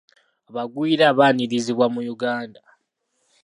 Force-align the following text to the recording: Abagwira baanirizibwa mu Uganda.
Abagwira 0.49 1.05
baanirizibwa 1.17 1.85
mu 1.93 2.01
Uganda. 2.13 2.59